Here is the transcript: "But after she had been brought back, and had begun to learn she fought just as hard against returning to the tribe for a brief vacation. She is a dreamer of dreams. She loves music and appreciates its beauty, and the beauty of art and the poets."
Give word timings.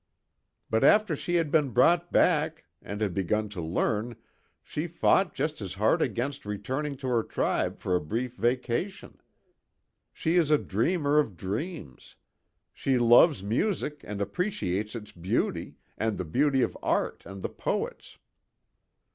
"But 0.67 0.83
after 0.83 1.15
she 1.15 1.35
had 1.35 1.51
been 1.51 1.69
brought 1.69 2.11
back, 2.11 2.65
and 2.81 3.01
had 3.01 3.13
begun 3.13 3.49
to 3.49 3.61
learn 3.61 4.15
she 4.63 4.87
fought 4.87 5.35
just 5.35 5.61
as 5.61 5.75
hard 5.75 6.01
against 6.01 6.43
returning 6.43 6.97
to 6.97 7.07
the 7.07 7.21
tribe 7.23 7.77
for 7.77 7.95
a 7.95 8.01
brief 8.01 8.35
vacation. 8.35 9.21
She 10.11 10.37
is 10.37 10.49
a 10.49 10.57
dreamer 10.57 11.19
of 11.19 11.37
dreams. 11.37 12.15
She 12.73 12.97
loves 12.97 13.43
music 13.43 14.01
and 14.03 14.21
appreciates 14.21 14.95
its 14.95 15.11
beauty, 15.11 15.75
and 15.99 16.17
the 16.17 16.25
beauty 16.25 16.63
of 16.63 16.75
art 16.81 17.23
and 17.27 17.43
the 17.43 17.49
poets." 17.49 18.17